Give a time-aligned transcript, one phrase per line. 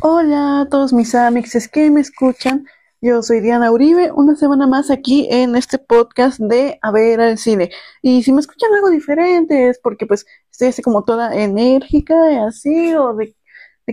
[0.00, 2.66] Hola a todos mis amigos que me escuchan.
[3.00, 7.38] Yo soy Diana Uribe, una semana más aquí en este podcast de A ver al
[7.38, 7.70] cine.
[8.02, 12.94] Y si me escuchan algo diferente es porque pues estoy así como toda enérgica así,
[12.94, 13.34] o de,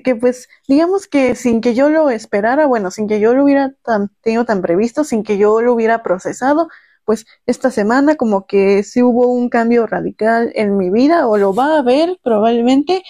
[0.04, 3.74] que pues digamos que sin que yo lo esperara, bueno, sin que yo lo hubiera
[4.22, 6.68] tenido tan previsto, sin que yo lo hubiera procesado,
[7.06, 11.54] pues esta semana como que sí hubo un cambio radical en mi vida, o lo
[11.54, 13.04] va a haber probablemente,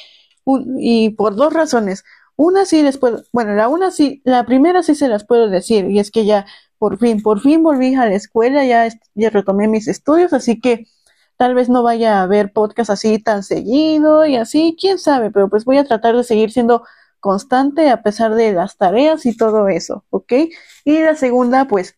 [0.79, 2.04] y por dos razones.
[2.36, 5.89] Una sí les puedo, bueno, la una sí, la primera sí se las puedo decir,
[5.89, 6.46] y es que ya
[6.78, 10.87] por fin, por fin volví a la escuela, ya, ya retomé mis estudios, así que
[11.37, 15.50] tal vez no vaya a haber podcast así tan seguido y así, quién sabe, pero
[15.50, 16.84] pues voy a tratar de seguir siendo
[17.20, 20.34] constante a pesar de las tareas y todo eso, ¿ok?
[20.86, 21.98] Y la segunda, pues,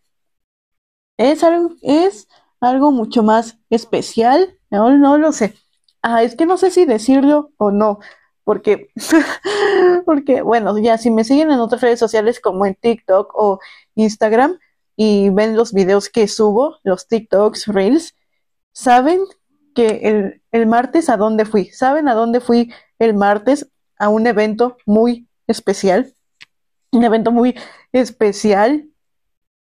[1.17, 2.27] es algo, es
[2.61, 5.55] algo mucho más especial, no, no lo sé.
[6.01, 7.99] Ah, es que no sé si decirlo o no
[8.47, 8.91] porque,
[10.05, 13.59] porque, bueno, ya si me siguen en otras redes sociales como en TikTok o
[13.95, 14.57] Instagram
[14.95, 18.15] y ven los videos que subo, los TikToks, Reels,
[18.71, 19.19] saben
[19.75, 23.67] que el, el martes a dónde fui, saben a dónde fui el martes
[23.99, 26.15] a un evento muy especial,
[26.93, 27.53] un evento muy
[27.91, 28.87] especial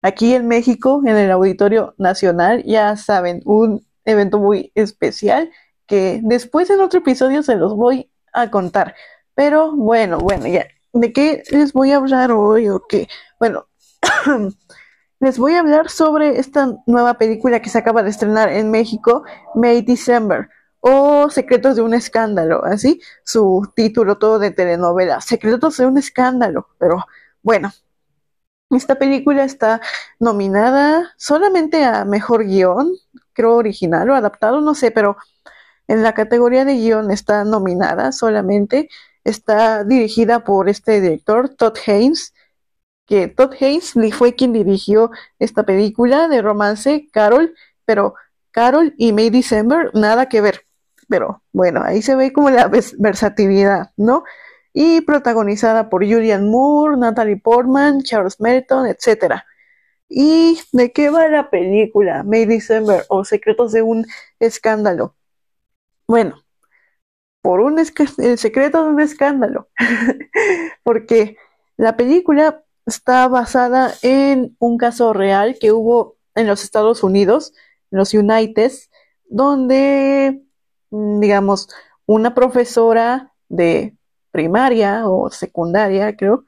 [0.05, 5.49] aquí en México, en el Auditorio Nacional, ya saben, un evento muy especial
[5.87, 8.93] que después en otro episodio se los voy a contar.
[9.33, 10.67] Pero bueno, bueno, ya.
[10.93, 13.07] ¿De qué les voy a hablar hoy o qué?
[13.39, 13.67] Bueno,
[15.19, 19.23] les voy a hablar sobre esta nueva película que se acaba de estrenar en México,
[19.55, 20.49] May December,
[20.81, 26.67] o Secretos de un Escándalo, así, su título todo de telenovela, Secretos de un Escándalo.
[26.77, 27.05] Pero
[27.41, 27.71] bueno,
[28.69, 29.81] esta película está
[30.19, 32.93] nominada solamente a Mejor Guión,
[33.33, 35.17] creo original o adaptado, no sé, pero
[35.87, 38.89] en la categoría de guion está nominada solamente.
[39.23, 42.33] Está dirigida por este director, Todd Haynes,
[43.05, 47.55] que Todd Haynes fue quien dirigió esta película de romance, Carol,
[47.85, 48.15] pero
[48.51, 50.61] Carol y May December, nada que ver.
[51.07, 54.23] Pero bueno, ahí se ve como la versatilidad, ¿no?
[54.77, 59.35] Y protagonizada por Julian Moore, Natalie Portman, Charles Melton, etc.
[60.09, 64.05] ¿Y de qué va la película May December o Secretos de un
[64.39, 65.15] Escándalo?
[66.07, 66.45] Bueno,
[67.41, 69.69] por un el secreto de un escándalo,
[70.83, 71.37] porque
[71.77, 77.53] la película está basada en un caso real que hubo en los Estados Unidos,
[77.91, 78.71] en los United,
[79.25, 80.43] donde,
[80.89, 81.69] mm, digamos,
[82.07, 83.95] una profesora de
[84.35, 86.43] primaria o secundaria, creo,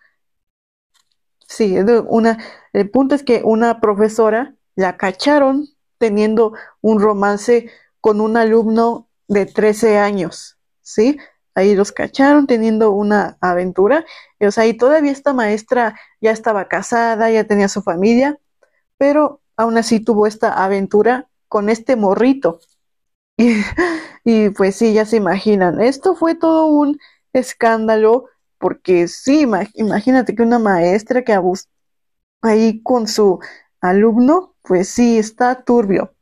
[1.48, 1.78] sí,
[2.10, 2.38] una,
[2.74, 7.72] el punto es que una profesora la cacharon teniendo un romance
[8.02, 11.18] con un alumno de 13 años, ¿sí?
[11.56, 14.06] Ahí los cacharon teniendo una aventura.
[14.38, 18.38] Y, o sea, y todavía esta maestra ya estaba casada, ya tenía su familia,
[18.98, 22.60] pero aún así tuvo esta aventura con este morrito.
[24.30, 27.00] Y, pues sí, ya se imaginan, esto fue todo un
[27.34, 28.26] escándalo,
[28.58, 29.46] porque sí,
[29.76, 31.66] imagínate que una maestra que abusó
[32.42, 33.40] ahí con su
[33.82, 36.14] alumno, pues sí, está turbio.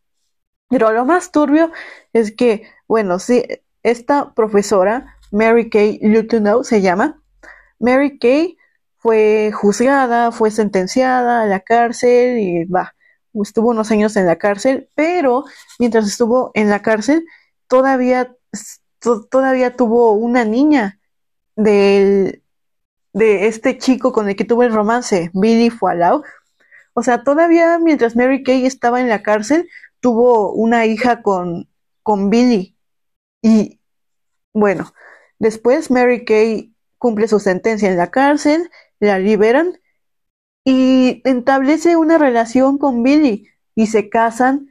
[0.69, 1.71] Pero lo más turbio
[2.13, 3.43] es que bueno, sí,
[3.83, 7.21] esta profesora, Mary Kay Lutonow se llama,
[7.79, 8.57] Mary Kay
[8.97, 12.95] fue juzgada, fue sentenciada a la cárcel y va,
[13.33, 15.45] estuvo unos años en la cárcel, pero
[15.79, 17.25] mientras estuvo en la cárcel
[17.67, 18.35] todavía,
[19.29, 20.99] todavía tuvo una niña
[21.55, 22.43] del,
[23.13, 26.23] de este chico con el que tuvo el romance, Billy Fualau.
[26.93, 31.69] O sea, todavía mientras Mary Kay estaba en la cárcel, tuvo una hija con,
[32.03, 32.77] con Billy.
[33.41, 33.79] Y
[34.53, 34.93] bueno,
[35.39, 39.79] después Mary Kay cumple su sentencia en la cárcel, la liberan
[40.63, 44.67] y establece una relación con Billy y se casan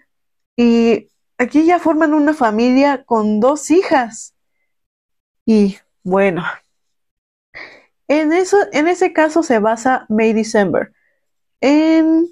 [0.56, 1.08] y
[1.38, 4.34] aquí ya forman una familia con dos hijas.
[5.46, 6.42] Y bueno,
[8.08, 10.92] en, eso, en ese caso se basa May December.
[11.60, 12.26] En,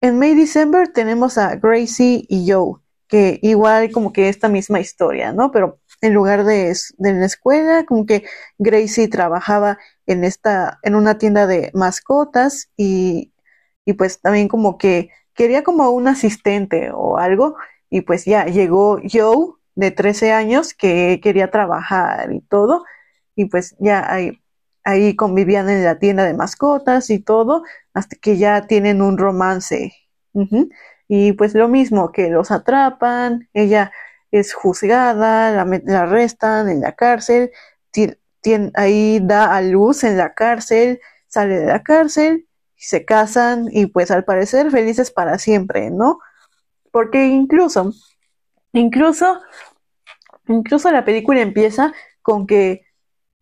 [0.00, 5.34] en May December tenemos a Gracie y Joe que igual como que esta misma historia,
[5.34, 5.50] ¿no?
[5.50, 8.24] Pero en lugar de, de la escuela, como que
[8.56, 13.34] Gracie trabajaba en esta, en una tienda de mascotas y,
[13.84, 17.56] y pues también como que quería como un asistente o algo
[17.92, 22.84] y pues ya llegó Joe de 13 años que quería trabajar y todo
[23.36, 24.42] y pues ya ahí,
[24.82, 29.92] ahí convivían en la tienda de mascotas y todo hasta que ya tienen un romance.
[31.06, 33.92] Y pues lo mismo, que los atrapan, ella
[34.30, 37.52] es juzgada, la, la arrestan en la cárcel,
[38.74, 40.98] ahí da a luz en la cárcel,
[41.28, 46.20] sale de la cárcel, se casan y pues al parecer felices para siempre, ¿no?
[46.92, 47.92] Porque incluso,
[48.72, 49.40] incluso,
[50.46, 51.92] incluso la película empieza
[52.22, 52.82] con que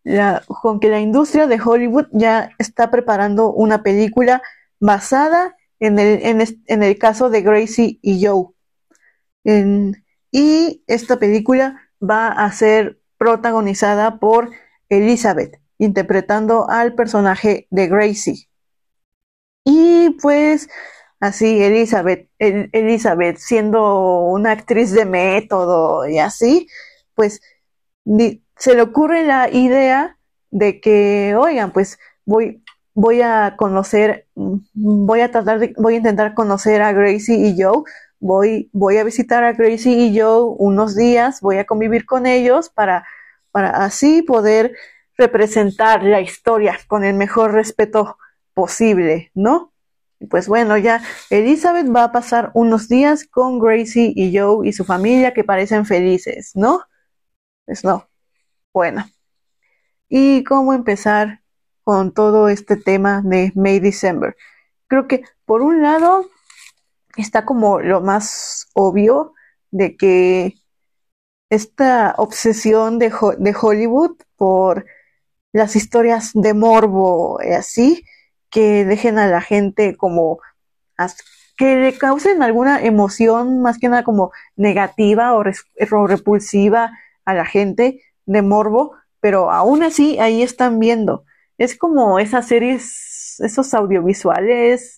[0.03, 4.41] la, con que la industria de Hollywood ya está preparando una película
[4.79, 8.47] basada en el, en, el caso de Gracie y Joe.
[10.31, 14.49] y esta película va a ser protagonizada por
[14.89, 18.47] Elizabeth, interpretando al personaje de Gracie.
[19.63, 20.69] Y pues
[21.21, 26.67] así Elizabeth, Elizabeth siendo una actriz de método y así,
[27.15, 27.41] pues
[28.57, 30.17] se le ocurre la idea
[30.49, 32.63] de que, oigan, pues voy,
[32.93, 37.83] voy a conocer, voy a tratar de, voy a intentar conocer a Gracie y Joe,
[38.19, 42.69] voy, voy a visitar a Gracie y Joe unos días, voy a convivir con ellos
[42.69, 43.05] para,
[43.51, 44.75] para así poder
[45.17, 48.17] representar la historia con el mejor respeto
[48.55, 49.70] posible, ¿no?
[50.29, 54.85] Pues bueno, ya Elizabeth va a pasar unos días con Gracie y Joe y su
[54.85, 56.81] familia que parecen felices, ¿no?
[57.65, 58.07] Pues no.
[58.73, 59.05] Bueno.
[60.09, 61.41] ¿Y cómo empezar
[61.83, 64.35] con todo este tema de May December?
[64.87, 66.29] Creo que por un lado
[67.17, 69.33] está como lo más obvio
[69.71, 70.55] de que
[71.49, 74.85] esta obsesión de, de Hollywood por
[75.53, 78.05] las historias de morbo y así,
[78.51, 80.39] que dejen a la gente como
[81.57, 85.43] que le causen alguna emoción más que nada como negativa o,
[86.07, 86.91] repulsiva
[87.25, 91.23] a la gente de morbo, pero aún así ahí están viendo.
[91.57, 94.95] Es como esas series, esos audiovisuales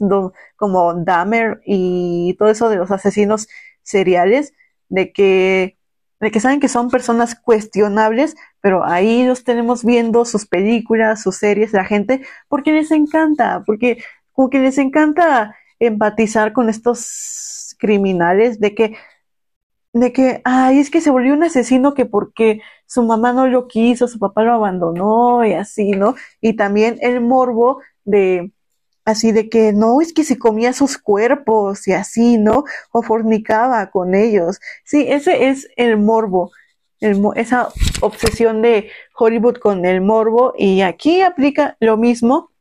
[0.56, 3.48] como Dahmer y todo eso de los asesinos
[3.82, 4.54] seriales,
[4.90, 5.78] de que
[6.24, 11.36] de que saben que son personas cuestionables, pero ahí los tenemos viendo sus películas, sus
[11.36, 18.62] series, la gente, porque les encanta, porque como que les encanta empatizar con estos criminales,
[18.62, 18.96] de que,
[19.92, 23.68] de que, ay, es que se volvió un asesino que porque su mamá no lo
[23.68, 26.16] quiso, su papá lo abandonó y así, ¿no?
[26.40, 28.53] Y también el morbo de,
[29.06, 32.64] así de que no, es que se comía sus cuerpos y así, ¿no?
[32.92, 34.60] O fornicaba con ellos.
[34.86, 36.52] Sí, ese es el morbo,
[37.00, 37.70] esa
[38.02, 42.52] obsesión de Hollywood con el morbo y aquí aplica lo mismo,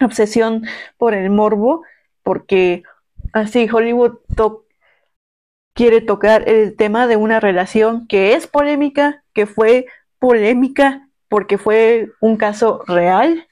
[0.00, 0.64] obsesión
[0.96, 1.82] por el morbo,
[2.22, 2.82] porque
[3.32, 4.18] así Hollywood
[5.74, 9.86] quiere tocar el tema de una relación que es polémica, que fue
[10.18, 13.47] polémica porque fue un caso real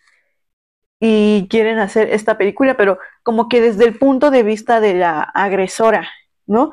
[1.01, 5.23] y quieren hacer esta película, pero como que desde el punto de vista de la
[5.23, 6.09] agresora,
[6.47, 6.73] ¿no?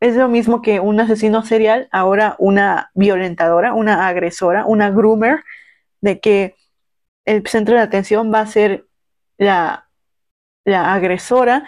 [0.00, 5.44] Es lo mismo que un asesino serial, ahora una violentadora, una agresora, una groomer,
[6.00, 6.56] de que
[7.24, 8.86] el centro de atención va a ser
[9.38, 9.88] la,
[10.64, 11.64] la agresora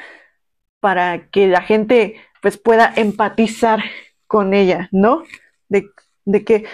[0.81, 3.83] para que la gente pues pueda empatizar
[4.27, 5.23] con ella, ¿no?
[5.69, 5.91] De,
[6.25, 6.67] de que,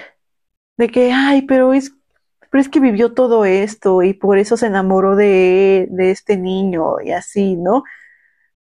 [0.78, 1.92] de que, ay, pero es
[2.50, 7.00] pero es que vivió todo esto y por eso se enamoró de, de este niño
[7.00, 7.85] y así, ¿no?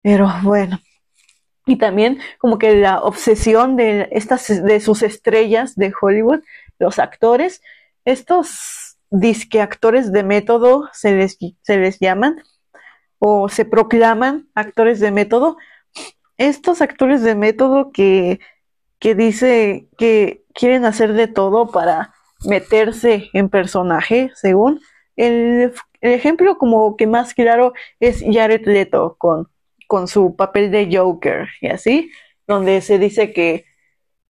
[0.01, 0.80] Pero bueno.
[1.65, 6.41] Y también como que la obsesión de estas de sus estrellas de Hollywood,
[6.80, 7.62] los actores,
[8.06, 12.42] estos disque actores de método se les, se les llaman
[13.19, 15.57] o se proclaman actores de método.
[16.37, 18.40] Estos actores de método que,
[18.99, 22.12] que dice que quieren hacer de todo para
[22.45, 24.81] meterse en personaje, según.
[25.16, 29.47] El, ejemplo como que más claro es Jared Leto con,
[29.88, 32.12] con su papel de Joker y así,
[32.45, 33.66] donde se dice que,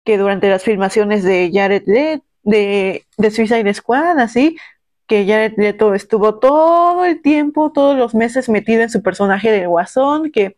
[0.04, 4.58] que durante las filmaciones de Jared Leto, de, de Suicide Squad, así,
[5.06, 9.68] que Jared Leto estuvo todo el tiempo, todos los meses metido en su personaje de
[9.68, 10.58] Guasón, que,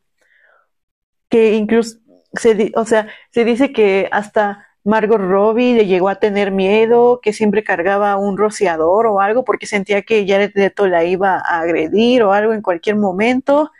[1.29, 1.99] que incluso,
[2.33, 7.33] se, o sea, se dice que hasta Margot Robbie le llegó a tener miedo, que
[7.33, 12.23] siempre cargaba un rociador o algo porque sentía que Jared Leto la iba a agredir
[12.23, 13.71] o algo en cualquier momento,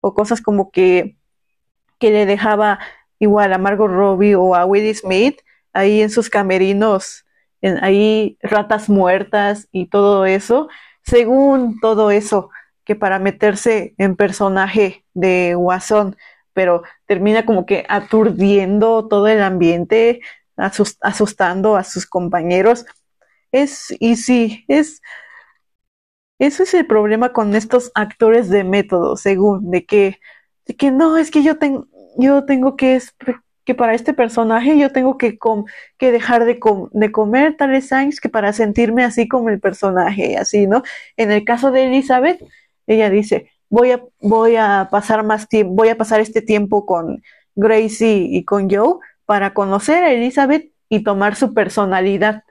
[0.00, 1.16] o cosas como que,
[1.98, 2.78] que le dejaba
[3.18, 5.40] igual a Margot Robbie o a Willie Smith
[5.72, 7.24] ahí en sus camerinos,
[7.80, 10.68] ahí ratas muertas y todo eso,
[11.02, 12.50] según todo eso,
[12.84, 16.16] que para meterse en personaje de Guasón
[16.54, 20.20] pero termina como que aturdiendo todo el ambiente,
[20.56, 22.86] asustando a sus compañeros.
[23.52, 25.02] Es, y sí, es,
[26.38, 30.20] eso es el problema con estos actores de método, según, de que,
[30.66, 33.00] de que no, es que yo, tengo yo tengo que
[33.64, 35.38] que para este personaje yo tengo que,
[35.98, 36.60] que dejar de,
[36.92, 40.82] de comer tales años que para sentirme así como el personaje, así, ¿no?
[41.16, 42.42] En el caso de Elizabeth,
[42.86, 47.22] ella dice, voy a, voy a pasar más tiempo, voy a pasar este tiempo con
[47.54, 52.44] Gracie y con Joe para conocer a Elizabeth y tomar su personalidad.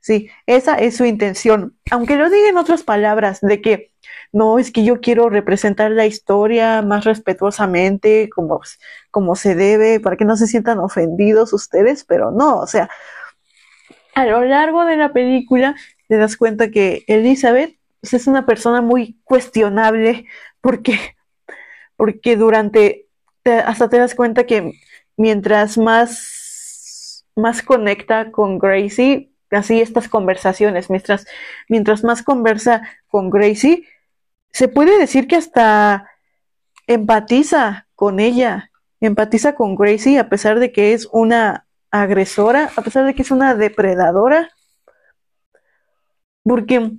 [0.00, 1.78] Sí, esa es su intención.
[1.90, 3.92] Aunque lo diga en otras palabras, de que
[4.32, 8.60] no, es que yo quiero representar la historia más respetuosamente, como,
[9.10, 12.90] como se debe, para que no se sientan ofendidos ustedes, pero no, o sea,
[14.14, 15.74] a lo largo de la película
[16.08, 20.26] te das cuenta que Elizabeth pues, es una persona muy cuestionable
[20.60, 20.98] porque,
[21.96, 23.08] porque durante,
[23.64, 24.74] hasta te das cuenta que
[25.16, 31.26] mientras más, más conecta con Gracie, así estas conversaciones, mientras,
[31.66, 33.88] mientras más conversa con Gracie,
[34.52, 36.10] se puede decir que hasta
[36.86, 38.70] empatiza con ella,
[39.00, 43.30] empatiza con Gracie a pesar de que es una agresora, a pesar de que es
[43.30, 44.50] una depredadora,
[46.42, 46.98] porque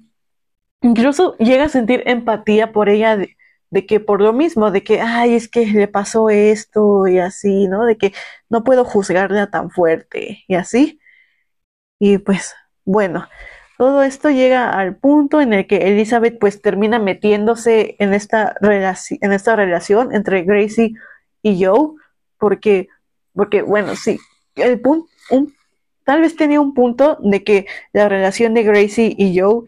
[0.85, 3.35] incluso llega a sentir empatía por ella de,
[3.87, 7.85] que por lo mismo, de que, ay, es que le pasó esto y así, ¿no?
[7.85, 8.13] De que
[8.49, 10.99] no puedo juzgarla tan fuerte y así.
[11.99, 12.53] Y pues,
[12.85, 13.27] bueno,
[13.79, 19.33] todo esto llega al punto en el que Elizabeth pues termina metiéndose en esta, en
[19.33, 20.93] esta relación entre Gracie
[21.41, 21.95] y Joe,
[22.37, 22.89] porque,
[23.33, 24.19] porque bueno, sí,
[24.55, 25.09] el punto,
[26.03, 29.65] tal vez tenía un punto de que la relación de Gracie y Joe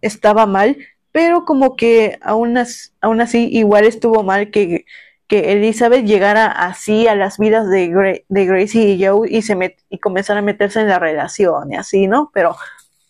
[0.00, 0.76] estaba mal,
[1.12, 4.84] pero como que aún, así igual estuvo mal que,
[5.28, 7.88] que Elizabeth llegara así a las vidas de,
[8.28, 12.30] Gracie y Joe y, comenzara a meterse en la relación y así, ¿no?
[12.34, 12.56] Pero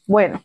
[0.06, 0.42] bueno,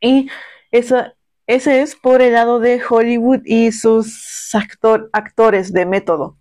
[0.00, 0.28] y
[0.70, 1.14] esa,
[1.46, 6.36] ese es por el lado de Hollywood y sus actor, actores de método.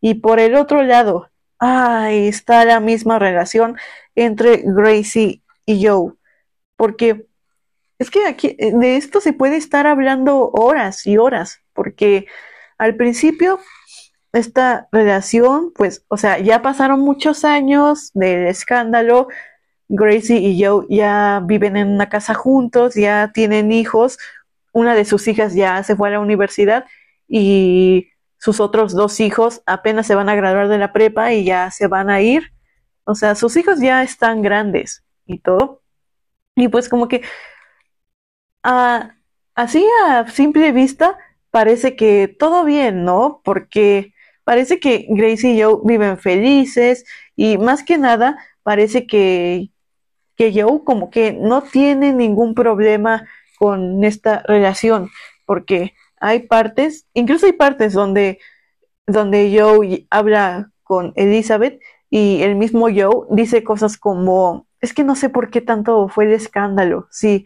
[0.00, 3.76] Y por el otro lado, ahí está la misma relación
[4.14, 6.14] entre Gracie y Joe.
[6.76, 7.26] Porque
[8.00, 11.60] es que aquí de esto se puede estar hablando horas y horas.
[11.74, 12.26] Porque
[12.78, 13.60] al principio
[14.32, 19.28] esta relación, pues, o sea, ya pasaron muchos años del escándalo,
[19.88, 24.18] Gracie y Joe ya viven en una casa juntos, ya tienen hijos,
[24.72, 26.86] una de sus hijas ya se fue a la universidad
[27.28, 31.70] y sus otros dos hijos apenas se van a graduar de la prepa y ya
[31.70, 32.50] se van a ir.
[33.04, 35.82] O sea, sus hijos ya están grandes y todo.
[36.54, 37.22] Y pues como que
[38.62, 39.16] a,
[39.54, 41.18] así a simple vista
[41.50, 43.40] parece que todo bien, ¿no?
[43.44, 44.14] Porque
[44.44, 47.04] parece que Gracie y Joe viven felices
[47.36, 49.70] y más que nada parece que
[50.40, 55.10] que Joe como que no tiene ningún problema con esta relación,
[55.44, 58.38] porque hay partes, incluso hay partes donde,
[59.06, 65.14] donde Joe habla con Elizabeth y el mismo Joe dice cosas como, es que no
[65.14, 67.44] sé por qué tanto fue el escándalo, si,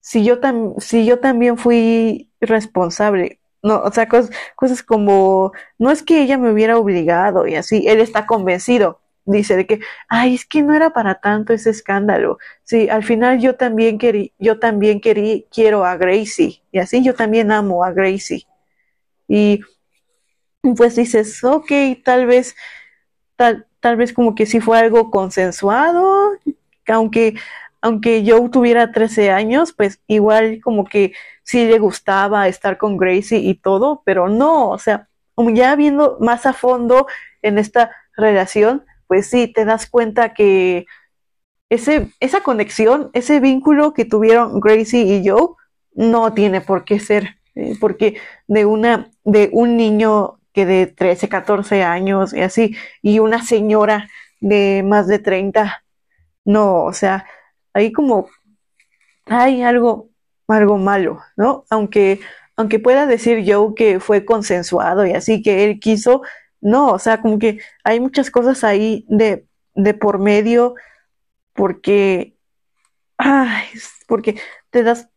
[0.00, 0.38] si, yo,
[0.78, 6.38] si yo también fui responsable, no, o sea, cosas, cosas como, no es que ella
[6.38, 10.74] me hubiera obligado y así, él está convencido, dice de que, ay, es que no
[10.74, 12.38] era para tanto ese escándalo.
[12.64, 16.62] Sí, al final yo también querí, yo también querí, quiero a Gracie.
[16.72, 18.46] Y así yo también amo a Gracie.
[19.28, 19.60] Y
[20.76, 21.70] pues dices, ok,
[22.04, 22.56] tal vez,
[23.36, 26.32] tal, tal vez como que sí fue algo consensuado,
[26.88, 27.34] aunque,
[27.82, 33.38] aunque yo tuviera 13 años, pues igual como que sí le gustaba estar con Gracie
[33.38, 35.08] y todo, pero no, o sea,
[35.54, 37.06] ya viendo más a fondo
[37.42, 40.86] en esta relación, pues sí, te das cuenta que
[41.70, 45.56] ese, esa conexión, ese vínculo que tuvieron Gracie y yo,
[45.94, 51.28] no tiene por qué ser, eh, porque de una, de un niño que de 13,
[51.28, 54.08] 14 años y así, y una señora
[54.40, 55.84] de más de 30,
[56.44, 57.26] no, o sea,
[57.72, 58.28] ahí como
[59.26, 60.10] hay algo,
[60.48, 61.64] algo malo, ¿no?
[61.70, 62.20] Aunque,
[62.56, 66.22] aunque pueda decir yo que fue consensuado y así que él quiso,
[66.60, 70.74] no, o sea, como que hay muchas cosas ahí de, de por medio
[71.54, 72.36] porque,
[73.18, 73.66] ay,
[74.06, 75.08] porque te das,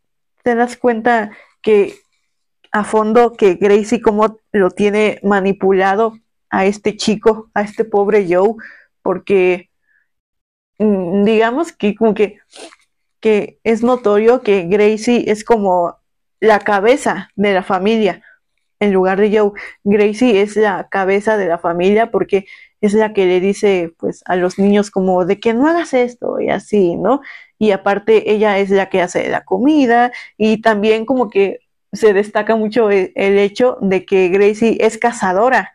[0.42, 1.96] te das cuenta que
[2.70, 6.18] a fondo que Gracie como lo tiene manipulado
[6.50, 8.54] a este chico, a este pobre Joe,
[9.02, 9.70] porque
[10.78, 12.38] digamos que como que,
[13.20, 15.96] que es notorio que Gracie es como
[16.40, 18.22] la cabeza de la familia
[18.80, 19.52] en lugar de Joe.
[19.82, 22.46] Gracie es la cabeza de la familia porque
[22.80, 26.40] es la que le dice pues a los niños como de que no hagas esto
[26.40, 27.20] y así, ¿no?
[27.58, 31.60] Y aparte ella es la que hace la comida y también como que
[31.92, 35.74] se destaca mucho el, hecho de que Gracie es cazadora.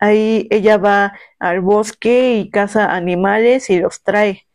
[0.00, 4.46] Ahí ella va al bosque y caza animales y los trae.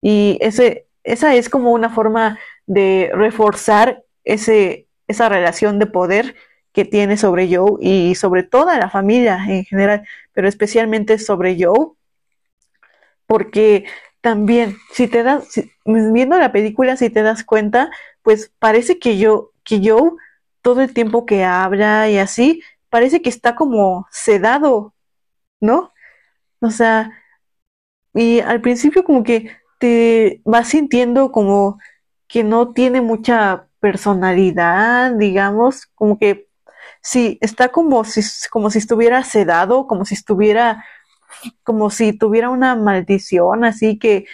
[0.00, 6.34] Y ese, esa es como una forma de reforzar ese, esa relación de poder
[6.72, 11.92] que tiene sobre Joe y sobre toda la familia en general, pero especialmente sobre Joe,
[13.26, 13.84] porque
[14.20, 15.44] también, si te das,
[15.84, 17.90] viendo la película, si te das cuenta,
[18.22, 20.12] pues parece que yo, que Joe,
[20.62, 24.93] todo el tiempo que habla y así, parece que está como sedado,
[25.64, 25.92] ¿no?
[26.60, 27.12] O sea,
[28.14, 31.78] y al principio como que te vas sintiendo como
[32.28, 36.48] que no tiene mucha personalidad, digamos, como que
[37.02, 40.84] sí, está como si, como si estuviera sedado, como si estuviera,
[41.64, 44.26] como si tuviera una maldición, así que,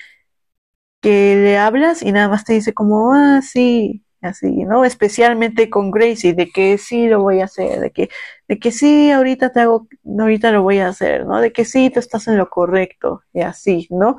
[1.01, 4.85] que le hablas y nada más te dice como, ah, sí, así, ¿no?
[4.85, 8.11] Especialmente con Gracie, de que sí lo voy a hacer, de que,
[8.49, 11.41] de que sí, ahorita te hago, ahorita lo voy a hacer, ¿no?
[11.41, 14.17] De que sí, tú estás en lo correcto, y así, ¿no?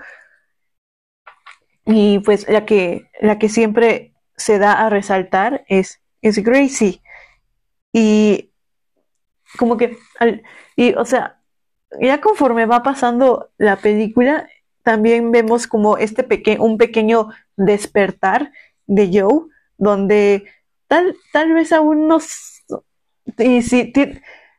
[1.85, 7.01] Y pues la que, la que siempre se da a resaltar es, es Gracie.
[7.93, 8.51] Y
[9.57, 9.97] como que,
[10.75, 11.41] y o sea,
[11.99, 14.47] ya conforme va pasando la película,
[14.83, 16.25] también vemos como este
[16.59, 18.51] un pequeño despertar
[18.87, 19.47] de Joe,
[19.81, 20.45] donde
[20.87, 22.19] tal, tal vez aún no,
[23.39, 23.91] y sí,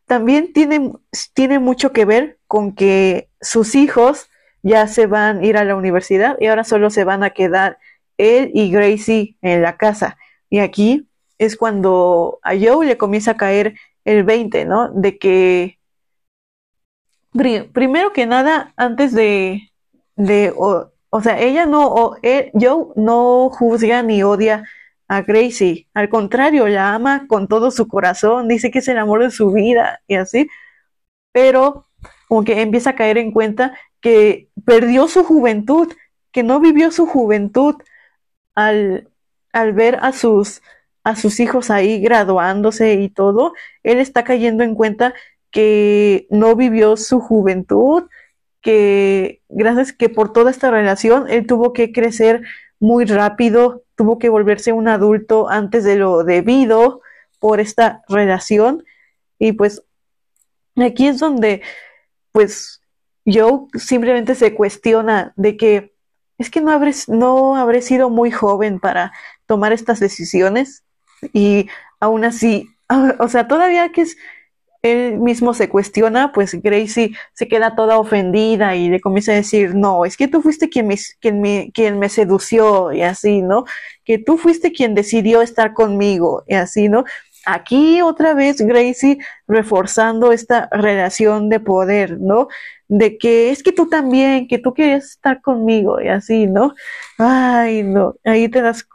[0.07, 0.93] también tiene,
[1.33, 4.29] tiene mucho que ver con que sus hijos
[4.63, 7.79] ya se van a ir a la universidad y ahora solo se van a quedar
[8.19, 10.19] él y Gracie en la casa.
[10.51, 11.07] Y aquí
[11.39, 13.75] es cuando a Joe le comienza a caer
[14.05, 14.89] el 20, ¿no?
[14.89, 15.79] De que,
[17.73, 19.71] primero que nada, antes de,
[20.17, 22.17] de o, sea, ella no, o
[22.55, 24.65] Joe no juzga ni odia
[25.13, 29.23] a Gracie, al contrario, la ama con todo su corazón, dice que es el amor
[29.23, 30.49] de su vida y así,
[31.33, 31.87] pero
[32.29, 35.93] como que empieza a caer en cuenta que perdió su juventud,
[36.33, 37.75] que no vivió su juventud
[38.55, 39.11] al,
[39.53, 40.63] al ver a sus
[41.05, 45.15] a sus hijos ahí graduándose y todo, él está cayendo en cuenta
[45.51, 48.05] que no vivió su juventud,
[48.63, 52.43] que gracias que por toda esta relación él tuvo que crecer
[52.83, 57.01] muy rápido, tuvo que volverse un adulto antes de lo debido
[57.39, 58.85] por esta relación.
[59.39, 59.85] Y pues
[60.77, 61.63] aquí es donde
[62.33, 62.83] pues
[63.25, 65.95] yo simplemente se cuestiona de que
[66.39, 69.13] es que no habré, no habré sido muy joven para
[69.47, 70.83] tomar estas decisiones.
[71.33, 71.69] Y
[72.01, 72.69] aún así,
[73.21, 74.17] o sea, todavía que es,
[74.83, 79.75] él mismo se cuestiona, pues Gracie se queda toda ofendida y le comienza a decir,
[79.77, 83.65] no, es que tú fuiste quien me, quien me, quien me sedució y así, ¿no?
[84.05, 87.05] Que tú fuiste quien decidió estar conmigo y así, ¿no?
[87.47, 92.49] Aquí otra vez Gracie reforzando esta relación de poder, ¿no?
[92.89, 96.75] De que es que tú también, que tú querías estar conmigo y así, ¿no?
[97.19, 98.89] Ay, no, ahí te das,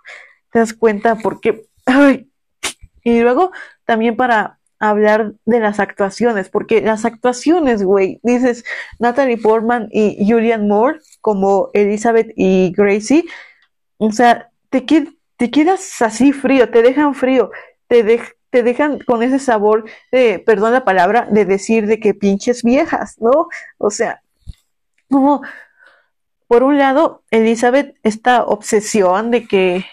[0.52, 1.65] te das cuenta porque
[3.04, 3.52] y luego
[3.86, 8.63] también para hablar de las actuaciones, porque las actuaciones, güey, dices
[8.99, 13.23] Natalie Portman y Julian Moore como Elizabeth y Gracie,
[13.97, 14.85] o sea, te,
[15.37, 17.51] te quedas así frío, te dejan frío,
[17.87, 18.03] te,
[18.49, 23.15] te dejan con ese sabor de, perdón la palabra, de decir de que pinches viejas,
[23.19, 23.47] ¿no?
[23.77, 24.21] O sea,
[25.09, 25.41] como,
[26.47, 29.85] por un lado, Elizabeth, esta obsesión de que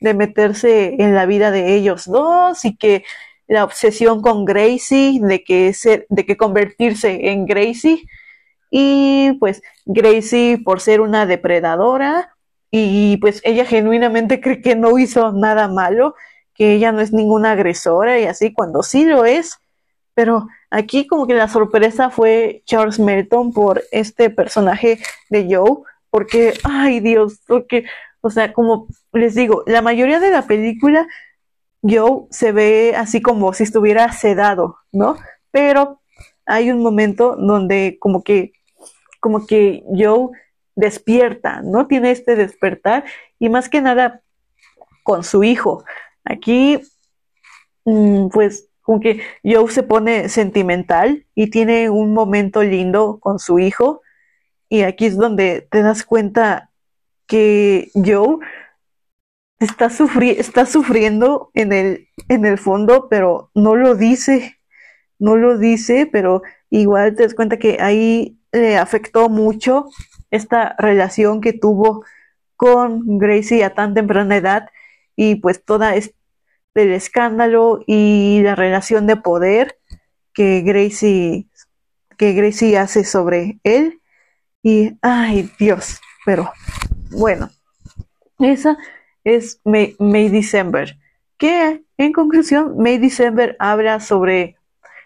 [0.00, 3.04] de meterse en la vida de ellos dos y que
[3.52, 8.02] la obsesión con Gracie, de que, ser, de que convertirse en Gracie.
[8.70, 12.34] Y pues Gracie por ser una depredadora
[12.70, 16.14] y pues ella genuinamente cree que no hizo nada malo,
[16.54, 19.58] que ella no es ninguna agresora y así cuando sí lo es,
[20.14, 26.54] pero aquí como que la sorpresa fue Charles Melton por este personaje de Joe, porque,
[26.64, 27.84] ay Dios, porque
[28.22, 31.06] o sea, como les digo, la mayoría de la película
[31.82, 35.16] Joe se ve así como si estuviera sedado, ¿no?
[35.50, 36.00] Pero
[36.46, 38.52] hay un momento donde como que
[39.20, 40.30] como que Joe
[40.74, 41.86] despierta, ¿no?
[41.86, 43.04] Tiene este despertar
[43.38, 44.20] y más que nada
[45.04, 45.84] con su hijo.
[46.24, 46.80] Aquí,
[47.84, 53.60] mm, pues, como que Joe se pone sentimental y tiene un momento lindo con su
[53.60, 54.02] hijo.
[54.68, 56.70] Y aquí es donde te das cuenta
[57.28, 58.38] que Joe
[59.64, 64.58] está, está sufriendo en el, en el fondo, pero no lo dice,
[65.18, 69.86] no lo dice, pero igual te das cuenta que ahí le afectó mucho
[70.30, 72.04] esta relación que tuvo
[72.56, 74.68] con Gracie a tan temprana edad
[75.16, 76.16] y pues toda este,
[76.74, 79.78] el escándalo y la relación de poder
[80.32, 81.46] que Gracie
[82.16, 84.00] que Gracie hace sobre él.
[84.62, 86.52] Y, ay Dios, pero
[87.10, 87.50] bueno,
[88.38, 88.78] esa
[89.24, 90.96] es May, December,
[91.38, 94.56] que en conclusión, May December habla sobre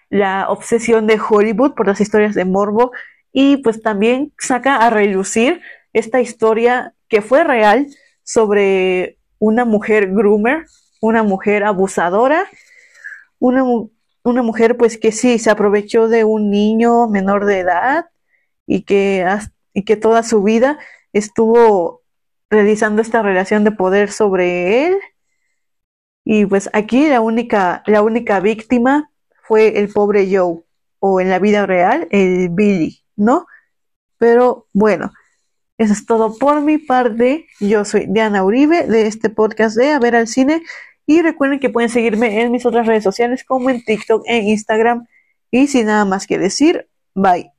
[0.09, 2.93] la obsesión de Hollywood por las historias de Morbo
[3.33, 5.61] y pues también saca a relucir
[5.93, 7.89] esta historia que fue real
[8.23, 10.67] sobre una mujer groomer,
[11.01, 12.47] una mujer abusadora,
[13.39, 13.65] una,
[14.23, 18.07] una mujer pues que sí se aprovechó de un niño menor de edad
[18.67, 19.27] y que,
[19.75, 20.79] y que toda su vida
[21.13, 22.03] estuvo
[22.51, 24.97] realizando esta relación de poder sobre él.
[26.25, 29.11] Y pues aquí la única, la única víctima
[29.47, 30.65] fue el pobre Joe,
[30.99, 33.47] o en la vida real, el Billy, ¿no?
[34.19, 35.13] Pero bueno,
[35.79, 37.47] eso es todo por mi parte.
[37.61, 40.63] Yo soy Diana Uribe de este podcast de A ver al cine.
[41.07, 45.07] Y recuerden que pueden seguirme en mis otras redes sociales como en TikTok e Instagram.
[45.51, 47.56] Y sin nada más que decir, bye.